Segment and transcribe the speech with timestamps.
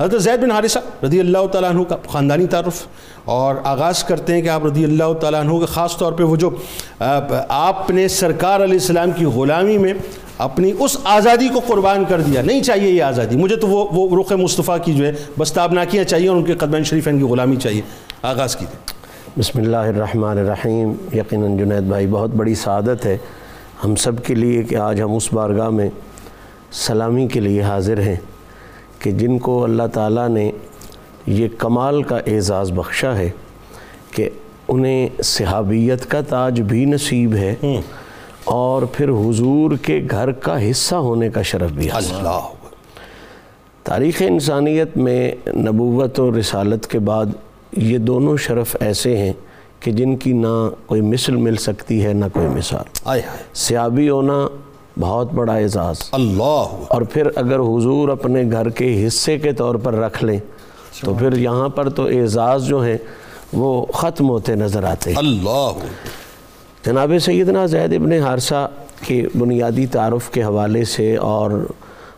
[0.00, 2.86] حضرت زید بن حارثہ رضی اللہ تعالیٰ عنہ کا خاندانی تعارف
[3.24, 6.36] اور آغاز کرتے ہیں کہ آپ رضی اللہ تعالیٰ عنہ کے خاص طور پہ وہ
[6.36, 6.50] جو
[7.48, 9.92] آپ نے سرکار علیہ السلام کی غلامی میں
[10.38, 14.20] اپنی اس آزادی کو قربان کر دیا۔ نہیں چاہیے یہ آزادی۔ مجھے تو وہ وہ
[14.20, 17.56] رخ مصطفیٰ کی جو ہے بس تابناکیاں چاہیے اور ان کے قدمین شریفین کی غلامی
[17.56, 17.82] چاہیے۔
[18.22, 18.92] آغاز کیجیے۔
[19.38, 23.18] بسم اللہ الرحمن الرحیم۔ یقیناً جنید بھائی، بہت بڑی سعادت ہے۔
[23.84, 25.88] ہم سب کے لیے کہ آج ہم اس بارگاہ میں
[26.72, 28.16] سلامی کے لیے حاضر ہیں۔
[29.02, 30.50] کہ جن کو اللہ تعالیٰ نے
[31.26, 33.30] یہ کمال کا اعزاز بخشا ہے
[34.10, 34.30] کہ
[34.68, 37.54] انہیں صحابیت کا تاج بھی نصیب ہے
[38.44, 42.40] اور پھر حضور کے گھر کا حصہ ہونے کا شرف بھی اللہ۔
[43.82, 47.26] تاریخ انسانیت میں نبوت اور رسالت کے بعد
[47.76, 49.32] یہ دونوں شرف ایسے ہیں
[49.80, 53.18] کہ جن کی نہ کوئی مثل مل سکتی ہے نہ کوئی مثال۔
[53.54, 54.48] سیابی ہونا
[55.00, 59.94] بہت بڑا اعزاز۔ اللہ۔ اور پھر اگر حضور اپنے گھر کے حصے کے طور پر
[59.94, 60.38] رکھ لیں
[61.00, 62.98] تو پھر یہاں پر تو اعزاز جو ہیں
[63.52, 65.70] وہ ختم ہوتے نظر آتے ہیں۔ اللہ۔
[66.86, 68.68] جناب سیدنا زید ابن حارثہ
[69.06, 71.50] کے بنیادی تعارف کے حوالے سے اور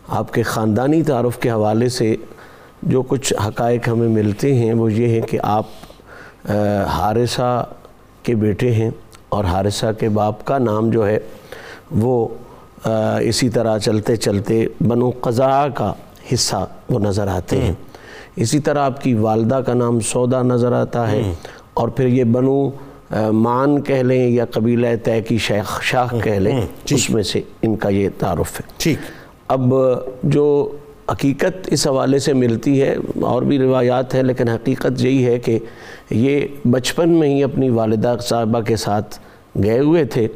[0.07, 2.15] آپ کے خاندانی تعارف کے حوالے سے
[2.83, 5.65] جو کچھ حقائق ہمیں ملتے ہیں وہ یہ ہے کہ آپ
[6.87, 7.65] حارثہ
[8.23, 8.89] کے بیٹے ہیں
[9.29, 11.17] اور حارثہ کے باپ کا نام جو ہے
[11.91, 12.27] وہ
[13.21, 15.93] اسی طرح چلتے چلتے بنو قضاء کا
[16.33, 17.73] حصہ وہ نظر آتے ہیں۔
[18.35, 21.33] اسی طرح آپ کی والدہ کا نام سودا نظر آتا ہے۔
[21.73, 22.69] اور پھر یہ بنو
[23.31, 27.75] مان کہہ لیں یا قبیلہ طے کی شیخ شاخ کہہ لیں۔ اس میں سے ان
[27.75, 28.97] کا یہ تعارف ہے۔ ٹھیک۔
[29.47, 29.73] اب
[30.23, 30.71] جو
[31.11, 35.59] حقیقت اس حوالے سے ملتی ہے اور بھی روایات ہیں لیکن حقیقت یہی ہے کہ
[36.09, 39.19] یہ بچپن میں ہی اپنی والدہ صاحبہ کے ساتھ
[39.63, 40.27] گئے ہوئے تھے۔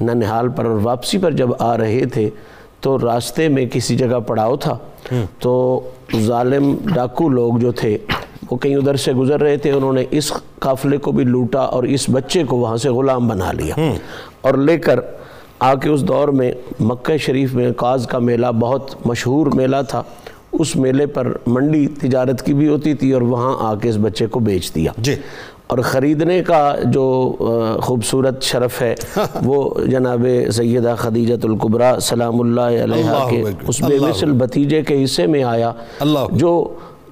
[0.00, 2.30] ننحال پر اور واپسی پر جب آ رہے تھے
[2.80, 4.78] تو راستے میں کسی جگہ پڑاؤ تھا۔
[5.40, 5.80] تو
[6.20, 7.98] ظالم ڈاکو لوگ جو تھے
[8.50, 11.82] وہ کہیں ادھر سے گزر رہے تھے انہوں نے اس قافلے کو بھی لوٹا اور
[11.82, 13.74] اس بچے کو وہاں سے غلام بنا لیا۔
[14.40, 15.00] اور لے کر
[15.58, 20.02] آ کے اس دور میں مکہ شریف میں قاز کا میلہ بہت مشہور میلہ تھا۔
[20.52, 24.26] اس میلے پر منڈی تجارت کی بھی ہوتی تھی اور وہاں آ کے اس بچے
[24.26, 25.14] کو بیچ دیا۔ جی۔
[25.70, 27.06] اور خریدنے کا جو
[27.82, 28.94] خوبصورت شرف ہے
[29.44, 35.26] وہ جناب سیدہ خدیجت القبرہ سلام اللہ علیہ کے اس بے مثل بھتیجے کے حصے
[35.26, 35.72] میں آیا
[36.32, 36.52] جو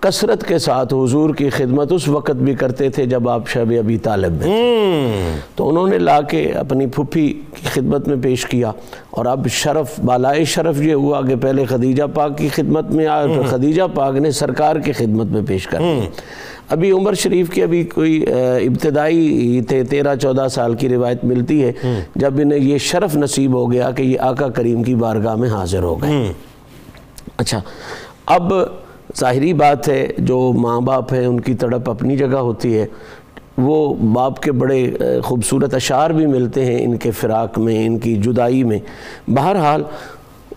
[0.00, 3.98] کثرت کے ساتھ حضور کی خدمت اس وقت بھی کرتے تھے جب آپ شب ابی
[3.98, 8.72] طالب میں تو انہوں نے لا کے اپنی پھپھی کی خدمت میں پیش کیا
[9.10, 13.26] اور اب شرف بالائے شرف یہ ہوا کہ پہلے خدیجہ پاک کی خدمت میں آیا
[13.26, 15.78] پھر خدیجہ پاک نے سرکار کی خدمت میں پیش کر
[16.68, 18.22] ابھی عمر شریف کی ابھی کوئی
[18.66, 21.72] ابتدائی ہی تھے تیرہ چودہ سال کی روایت ملتی ہے۔
[22.16, 25.82] جب انہیں یہ شرف نصیب ہو گیا کہ یہ آقا کریم کی بارگاہ میں حاضر
[25.82, 26.32] ہو گئے۔
[27.38, 27.60] اچھا
[28.26, 28.52] اب
[29.20, 32.86] ظاہری بات ہے، جو ماں باپ ہیں، ان کی تڑپ اپنی جگہ ہوتی ہے۔
[33.58, 38.16] وہ باپ کے بڑے خوبصورت اشعار بھی ملتے ہیں ان کے فراق میں، ان کی
[38.16, 38.78] جدائی میں۔
[39.28, 39.82] بہرحال،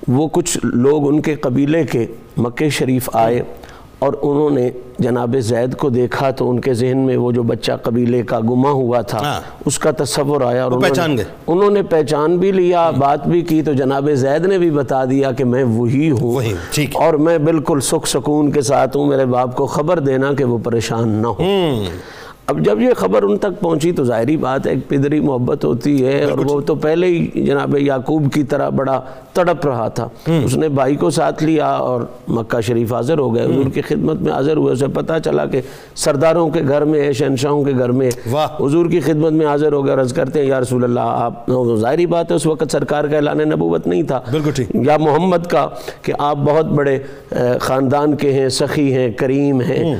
[0.08, 2.06] وہ کچھ لوگ ان کے قبیلے کے
[2.38, 3.42] مکہ شریف آئے۔
[3.99, 7.71] اور انہوں نے جناب زید کو دیکھا تو ان کے ذہن میں وہ جو بچہ
[7.83, 12.37] قبیلے کا گما ہوا تھا اس کا تصور آیا اور پہچان گئے۔ انہوں نے پہچان
[12.37, 16.11] بھی لیا بات بھی کی تو جناب زید نے بھی بتا دیا کہ میں وہی
[16.11, 16.39] ہوں۔
[16.93, 20.57] اور میں بالکل سکھ سکون کے ساتھ ہوں میرے باپ کو خبر دینا کہ وہ
[20.63, 21.85] پریشان نہ ہوں۔
[22.49, 26.05] اب جب یہ خبر ان تک پہنچی تو ظاہری بات ہے ایک پدری محبت ہوتی
[26.05, 29.01] ہے اور وہ تو پہلے ہی جناب یعقوب کی طرح بڑا
[29.33, 30.07] تڑپ رہا تھا۔
[30.45, 34.21] اس نے بھائی کو ساتھ لیا اور مکہ شریف حاضر ہو گئے۔ حضور کی خدمت
[34.21, 35.61] میں حاضر ہوئے۔ اسے پتہ چلا کہ
[35.95, 38.09] سرداروں کے گھر میں ہے شہنشاہوں کے گھر میں۔
[38.59, 42.05] حضور کی خدمت میں حاضر ہو گئے عرض کرتے ہیں یا رسول اللہ آپ ظاہری
[42.05, 44.21] بات ہے اس وقت سرکار کا اعلان نبوت نہیں تھا۔
[44.73, 45.67] یا محمد کا
[46.01, 46.99] کہ آپ بہت بڑے
[47.61, 49.95] خاندان کے ہیں سخی ہیں کریم ہیں۔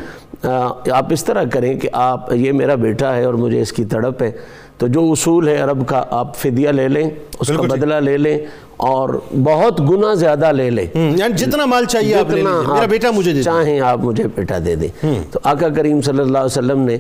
[0.91, 4.23] آپ اس طرح کریں کہ آپ یہ میرا بیٹا ہے اور مجھے اس کی تڑپ
[4.23, 4.31] ہے
[4.78, 7.09] تو جو اصول ہے عرب کا آپ فدیہ لے لیں
[7.40, 8.38] اس کا بدلہ لے لیں
[8.78, 9.09] اور
[9.44, 13.44] بہت گنا زیادہ لے لیں۔ یعنی جتنا مال چاہیے آپ لے میرا بیٹا مجھے دے
[13.44, 14.88] چاہیں آپ مجھے بیٹا دے دیں۔
[15.31, 16.97] تو آقا کریم صلی اللہ علیہ وسلم نے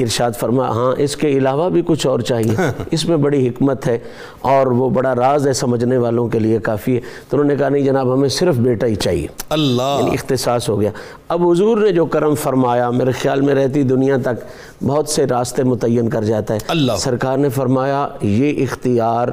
[0.00, 2.56] ارشاد فرما ہاں اس کے علاوہ بھی کچھ اور چاہیے۔
[2.90, 3.98] اس میں بڑی حکمت ہے
[4.40, 7.68] اور وہ بڑا راز ہے سمجھنے والوں کے لیے کافی ہے۔ تو انہوں نے کہا
[7.68, 9.96] نہیں جناب ہمیں صرف بیٹا ہی چاہیے۔ اللہ!
[10.00, 10.90] یعنی اختصاص ہو گیا۔
[11.28, 14.44] اب حضور نے جو کرم فرمایا میرے خیال میں رہتی دنیا تک
[14.84, 16.92] بہت سے راستے متعین کر جاتا ہے۔ اللہ!
[16.98, 19.28] سرکار نے فرمایا یہ اختیار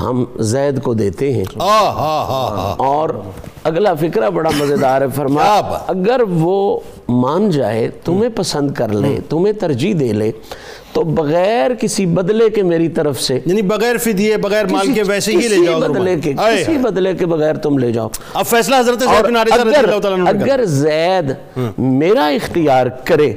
[0.00, 1.44] ہم زید کو دیتے ہیں۔
[2.76, 3.08] اور
[3.64, 6.80] اگلا فکرہ بڑا مزیدار ہے۔ فرمایا اگر وہ
[7.10, 10.30] مان جائے تمہیں پسند کر لے تمہیں ترجیح دے لے
[10.92, 15.32] تو بغیر کسی بدلے کے میری طرف سے یعنی بغیر فدیے بغیر مال کے ویسے
[15.32, 19.02] ہی لے جاؤ بدلے کے کسی بدلے کے بغیر تم لے جاؤ۔ اب فیصلہ حضرت
[20.28, 21.30] اگر زید
[21.78, 23.32] میرا اختیار کرے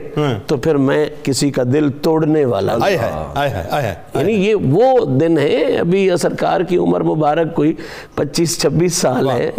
[0.47, 6.09] تو پھر میں کسی کا دل توڑنے والا ہے یعنی یہ وہ دن ہے ابھی
[6.21, 7.73] سرکار کی عمر مبارک کوئی
[8.15, 9.49] پچیس چھبیس سال ہے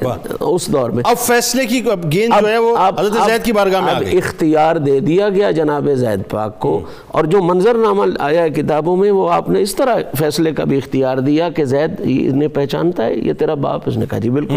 [0.40, 1.82] اس دور میں۔ اب فیصلے کی
[2.12, 6.30] گیند جو ہے وہ حضرت زید کی بارگاہ میں اختیار دے دیا گیا جناب زید
[6.30, 10.52] پاک کو۔ اور جو منظر نامہ آیا کتابوں میں وہ آپ نے اس طرح فیصلے
[10.52, 14.18] کا بھی اختیار دیا کہ زید انہیں پہچانتا ہے؟ یہ تیرا باپ؟ اس نے کہا
[14.18, 14.54] جی بالکل۔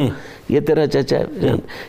[0.50, 1.26] یہ تیرا چچا ہے۔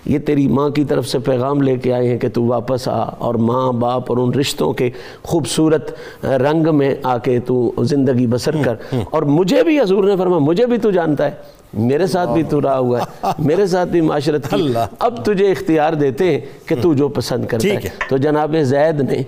[0.05, 3.03] یہ تیری ماں کی طرف سے پیغام لے کے آئے ہیں کہ تو واپس آ
[3.03, 4.91] اور ماں باپ اور ان رشتوں کے
[5.23, 5.95] خوبصورت
[6.25, 8.75] رنگ میں آ کے تو زندگی بسر کر۔
[9.11, 12.63] اور مجھے بھی حضور نے فرمایا مجھے بھی تو جانتا ہے۔ میرے ساتھ بھی تو
[12.63, 16.95] رہا ہوا ہے۔ میرے ساتھ بھی معاشرت کی۔ اب تجھے اختیار دیتے ہیں کہ تو
[16.95, 19.23] جو پسند کرتا ہے۔ تو جناب زید نے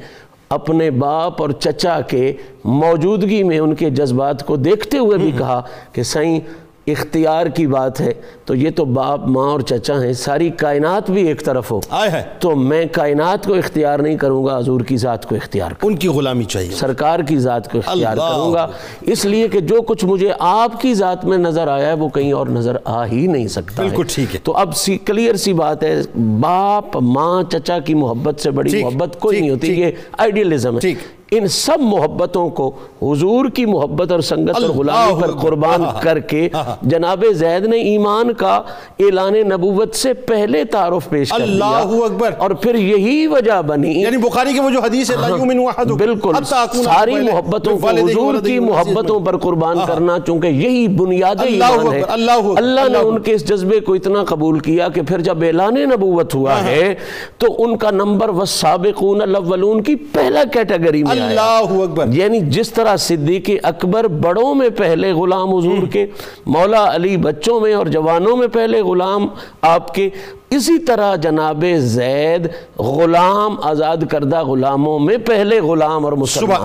[0.48, 2.32] اپنے باپ اور چچا کے
[2.64, 6.40] موجودگی میں ان کے جذبات کو دیکھتے ہوئے بھی کہا کہ سائیں
[6.86, 8.12] اختیار کی بات ہے
[8.44, 11.80] تو یہ تو باپ ماں اور چچا ہیں ساری کائنات بھی ایک طرف ہو۔
[12.38, 16.08] تو میں کائنات کو اختیار نہیں کروں گا حضور کی ذات کو اختیار ان کی
[16.08, 18.66] غلامی چاہیے۔ سرکار کی ذات کو اختیار کروں گا۔
[19.00, 22.32] اس لیے کہ جو کچھ مجھے آپ کی ذات میں نظر آیا ہے وہ کہیں
[22.32, 25.82] اور نظر آ ہی نہیں سکتا بالکل ٹھیک ہے۔ تو اب سی کلیئر سی بات
[25.82, 26.02] ہے
[26.40, 30.80] باپ ماں چچا کی محبت سے بڑی محبت کوئی نہیں ہوتی یہ آئیڈیلزم ہے۔
[31.30, 32.70] ان سب محبتوں کو
[33.02, 36.48] حضور کی محبت اور سنگت اور غلامی پر قربان کر کے
[36.82, 38.54] جناب زید نے ایمان کا
[38.98, 41.66] اعلان نبوت سے پہلے تعارف پیش کر دیا
[42.04, 42.30] اکبر.
[42.38, 45.16] اور پھر یہی وجہ بنی یعنی بخاری کی وہ جو حدیث ہے
[45.94, 46.44] بالکل
[46.84, 52.02] ساری محبتوں کو حضور کی محبتوں پر قربان کرنا چونکہ یہی بنیاد ایمان ہے۔
[52.56, 56.34] اللہ نے ان کے اس جذبے کو اتنا قبول کیا کہ پھر جب اعلان نبوت
[56.34, 56.94] ہوا ہے
[57.38, 62.96] تو ان کا نمبر والسابقون الاولون کی پہلا کیٹیگری میں اللہ اکبر یعنی جس طرح
[62.96, 66.06] صدیق اکبر بڑوں میں پہلے غلام حضور کے
[66.46, 69.28] مولا علی بچوں میں اور جوانوں میں پہلے غلام
[69.60, 70.08] آپ کے
[70.50, 76.60] اسی طرح جناب زید غلام آزاد کردہ غلاموں میں پہلے غلام اور مسلمان